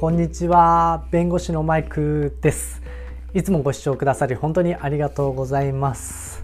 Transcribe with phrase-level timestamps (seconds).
[0.00, 1.04] こんにちは。
[1.10, 2.80] 弁護士のマイクです。
[3.34, 6.42] いつもご視聴くださり本当にありがとうございます。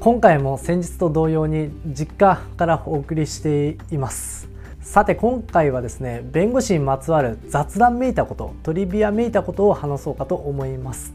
[0.00, 4.48] 今回も先日と同様に実家からお送りしています。
[4.80, 11.14] さて今回はですね弁護士にまつわる雑談めいたことトリビアめいたことを話そうかと思います。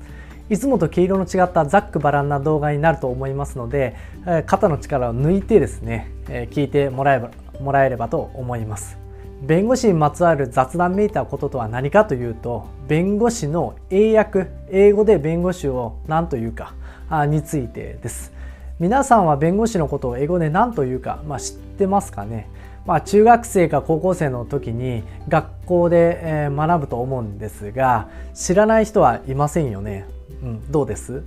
[0.49, 3.97] いつもと毛色の違ったざっくばらんな動画になると思いますので
[4.45, 6.09] 肩の力を抜いてですね
[6.51, 9.00] 聞いてもらえばもらえればと思います。
[9.41, 16.75] 弁護士にまつわる雑談めいたこととは何かというと弁護士の英訳英語で弁護士を何というか
[17.09, 18.31] あについてです。
[18.79, 22.49] 皆さんは弁護士のことを英語で何というか、まあ、知ってますかね？
[22.85, 30.07] まあ、中学生か高校生の時に学校で学ぶと思うんですが知らない人はいませんよね、
[30.41, 31.23] うん、どうです？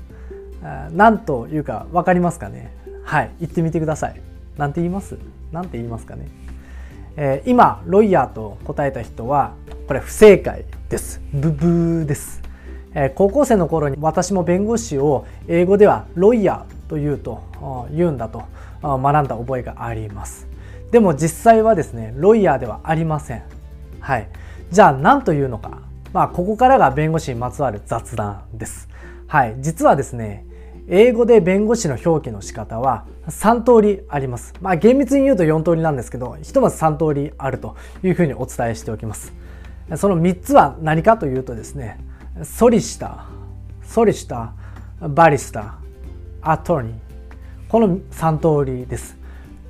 [0.93, 2.73] 何というか分かりますかね？
[3.05, 4.21] はい言ってみてください。
[4.57, 5.17] 何て言います？
[5.53, 6.27] 何て言いますかね？
[7.17, 9.55] えー、今ロイヤーと答えた人は
[9.87, 11.21] これ不正解です。
[11.33, 12.43] ブブーです、
[12.95, 17.43] えー、高校生の頃に私も弁護士を英語ではロイヤーというと
[17.93, 18.43] 言うんだと
[18.83, 20.47] 学んだ覚えがあります。
[20.91, 23.43] でも実際はですねロイヤーではありません。
[24.01, 24.29] はい。
[24.71, 25.83] じゃあ何というのか。
[26.13, 28.89] まあここからが弁護士にまつわる雑談です。
[29.27, 29.57] はい。
[29.59, 30.45] 実はですね
[30.89, 34.53] 英語で弁護士の表記の仕方は3通りあります。
[34.61, 39.33] まあ厳密に言うと4通りなんですけど、ひとまず3通りあるというふうにお伝えしておきます。
[39.97, 41.99] その3つは何かというとですね、
[42.43, 43.27] ソリシタ、
[43.83, 44.53] ソリシタ、
[45.01, 45.77] バリスタ、
[46.43, 46.95] アトニー。
[47.69, 49.25] この3通りです。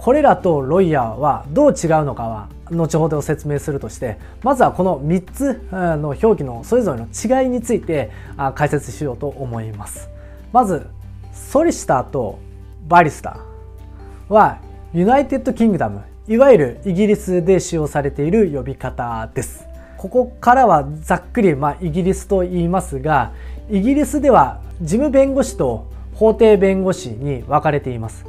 [0.04, 8.10] これらとロイヤーはどう違うのかは後ほど説明するとしてまずはこの3つの表記のそれぞれの違いについて
[8.54, 10.10] 解説しようと思います
[10.52, 10.86] まず
[11.34, 12.38] solicitor と
[12.86, 14.60] barrister は
[14.92, 19.66] United Kingdom いわゆるイギリスで使用されている呼び方です。
[19.98, 23.32] ここからはざっくり、まあ、イギリスと言いますが
[23.70, 28.24] イギリスでは事務弁護士と法廷弁護士に分かれています。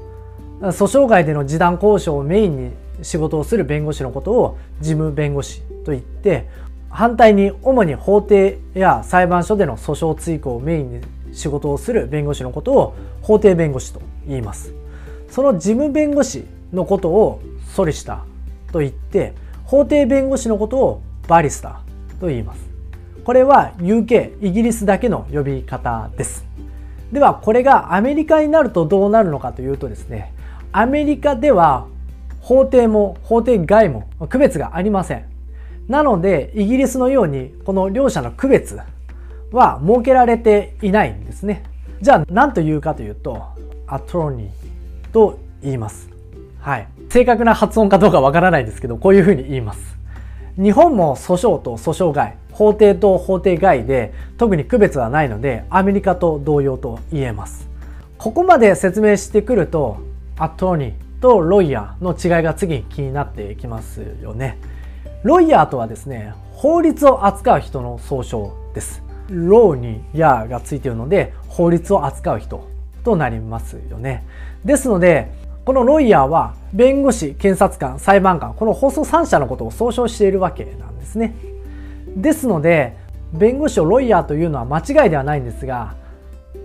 [0.62, 2.72] 訴訟外での示談交渉をメインに
[3.04, 6.48] 仕事をする弁護士のことを事務弁護士と言って
[6.90, 11.02] 反対に主に法廷や裁判所での訴訟追行をメインに
[11.36, 14.74] 仕事をする弁護士のことを法廷弁護士と言います。
[15.30, 17.42] その事務弁護士のことを
[17.76, 18.24] ソリシタ
[18.72, 19.34] と言って
[19.66, 21.82] 法廷弁護士のことをバリスタ
[22.20, 22.66] と言います。
[23.24, 26.46] これは UK イギリスだけの呼び方です。
[27.12, 30.34] ではこれがアメリカになるとどうなるのかというとですね
[30.72, 31.88] アメリカでは
[32.42, 35.26] 法廷も法廷外も区別がありません。
[35.88, 38.80] なのでイギリスのようにこの両者の区別
[39.52, 41.64] は設けられていないんですね。
[42.02, 43.42] じゃあ何と言うかというと
[43.88, 46.10] アトロニーと言います。
[46.60, 46.88] はい。
[47.10, 49.98] 正確な発音かどうかわからないですけどこういうふうに言います。
[50.58, 57.68] 日本も訴訟と訴訟外法廷と法廷外で特に区別はないのでアメリカと同様と言えます。
[58.18, 59.98] ここまで説明してくると
[60.38, 64.58] アトロニーとロイヤーの違いが次に気になってきますよね。
[65.24, 69.05] ロイヤーとはですね法律を扱う人の総称です。
[69.30, 72.68] ローにやがついているので法律を扱う人
[73.04, 74.26] となりますよね。
[74.64, 75.32] ですので
[75.66, 81.36] このロイヤーは弁護士、検察官、裁判官この放送3者のことを総称しているわけなんですね。
[82.16, 82.98] ですので
[83.34, 85.96] 弁護士をロイヤーというのは間違いではないんですが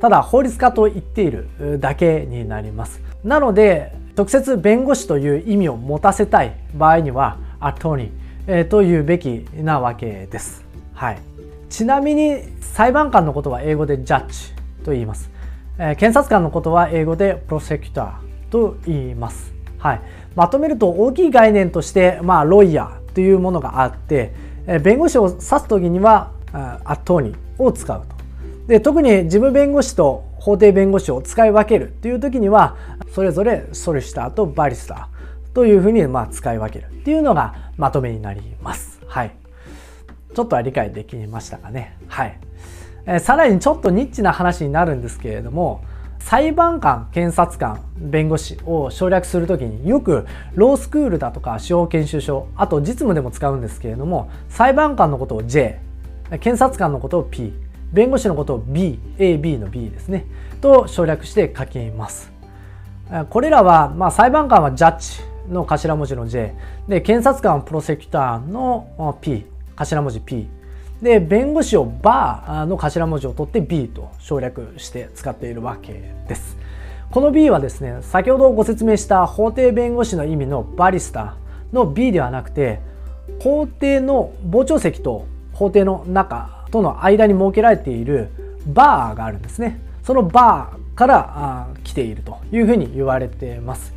[0.00, 3.00] ただ法律家と言っているだけになります。
[3.24, 10.64] なので直接弁護士という意味を持たせたい場合にはアトニーというべきなわけです。
[10.94, 11.29] はい。
[11.70, 14.52] ちなみに裁判官のことは英語でジャッジ
[14.84, 15.30] と言います。
[15.78, 19.54] えー、検察官のことは英語でプロセクターと言います。
[19.78, 20.02] はい、
[20.34, 24.32] まとめると大きい概念として、まあ、ロイヤーというものがあって、
[24.66, 26.32] えー、弁護士を指す時には
[26.84, 28.16] アトニーを使うと。
[28.66, 32.76] で特に事務弁護士と法廷弁護士を使い分けるという時には
[33.14, 39.00] それぞれソリスターとバリスターというふうにまあ使い分けるっていうのがまとめになります。
[39.06, 39.39] はい。
[40.34, 41.96] ちょっとは理解できましたかね。
[42.08, 42.38] はい。
[43.06, 45.82] えー、さらにちょっとニッチな話になるんですけれども、
[46.20, 55.80] 裁判官、検察官、弁護士を省略するときによくロースクールだとか司法研修所、あと実務でも使うんですけれども、裁判官のことを J、
[56.30, 57.52] 検察官のことを P、
[57.92, 60.26] 弁護士のことを B、AB の B ですね、
[60.60, 62.30] と省略して書きます。
[63.30, 66.54] これらは、まあ、裁判官はジャッジの頭文字の J、
[66.86, 69.46] で、検察官はプロセクターの P、
[69.80, 70.46] 頭文字 P
[71.00, 76.58] で弁護士をバーの頭文字を取って B と省略して使っているわけです。
[77.10, 81.36] この B はですね先ほどご説明した法廷弁護士の意味のバリスタ
[81.72, 82.80] の B ではなくて
[83.40, 88.28] 法廷の傍聴席と法廷の中との間に設けられている
[88.66, 89.80] バーがあるんですね。
[90.04, 93.94] そのバーから来ているというふうに言われてます。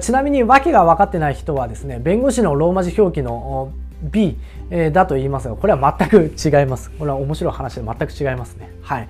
[0.00, 4.36] ちなみに訳が分かってない人はですね弁護士のローマ字表記の B
[4.92, 6.90] だと言いますがこれは全く違います。
[6.90, 8.70] これは面白い話で全く違いますね。
[8.82, 9.08] はい。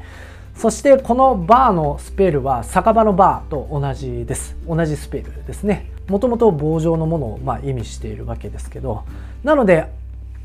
[0.54, 4.56] そしてこのバーのスペルは酒場のバーと同じです。
[4.66, 5.90] 同じスペルですね。
[6.08, 9.04] もともと棒状のものをま意味しているわけですけど
[9.44, 9.86] なので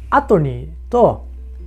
[0.10, 1.26] アトニーと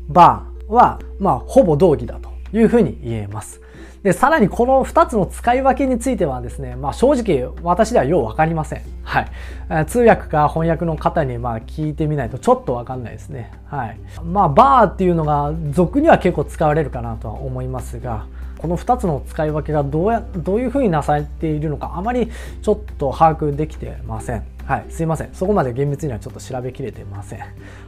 [0.08, 2.29] バーはまあほぼ同義だと。
[2.52, 3.60] いうふうに言えます
[4.02, 8.82] で、さらにこの2つの使い分けについてはですね、まあ正直私ではようわかりません。
[9.02, 9.86] はい。
[9.86, 13.52] 通訳か翻訳の方にまあ聞いてみないとちょっとわかんないですね。
[13.66, 13.98] はい。
[14.24, 18.26] まあバーっていうのが俗には結構使われるかなとは思いますが、
[18.56, 22.30] この2つの使い分けがどうやどういうふうになされているのかあまり
[22.62, 24.44] ちょっと把握できてません。
[24.64, 25.34] はい、すいません。
[25.34, 27.40] そこまで厳密にはちょっと調べきれてません。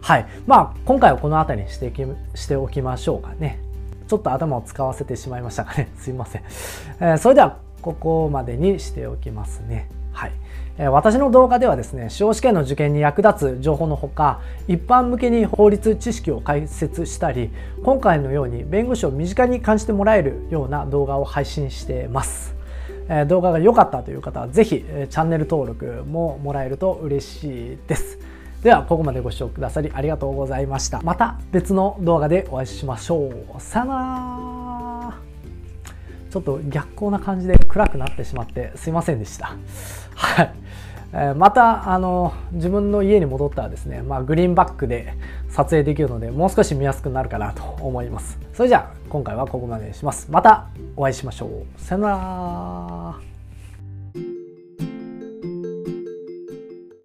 [0.02, 0.26] はい。
[0.46, 1.90] まあ、今回はこの辺りにして
[2.34, 3.71] しておきましょうかね。
[4.12, 5.88] ちょっと頭を使わせてしまいましたかね。
[5.96, 6.42] すいません。
[7.00, 9.88] えー、それでは、ここまでにしておきますね。
[10.12, 10.32] はい。
[10.76, 17.50] えー、私の動画ではですね、司法試験の受験に役立つ情報のほか、一般向けに法律知識を解説したり、
[17.82, 22.54] 今回のように弁護士を身近に感じてもらえるような動画を配信しています。
[23.08, 28.18] えー、動画が良かったという方は、ぜひ、えチャンネル登録ももらえると嬉しいです。
[28.62, 31.00] ではここまでご視聴くださりありがとうございました。
[31.02, 33.60] また別の動画でお会いしましょう。
[33.60, 33.94] さよな
[35.10, 35.18] ら。
[36.30, 39.56] ちょっと逆光な感じで暗くなってしまってすいませんでした。
[40.14, 41.34] はい。
[41.36, 45.12] またあの自分の家に戻ったらですね、まあ、グリーンバックで
[45.50, 48.38] 撮影できるのでもう少し見やすくなるかなと思います。
[48.54, 50.30] それじゃあ今回はここまでにします。
[50.30, 51.80] またお会いしましょう。
[51.80, 52.08] さよな
[53.18, 53.31] ら。